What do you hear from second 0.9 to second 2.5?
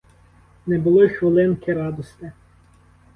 й хвилинки радости.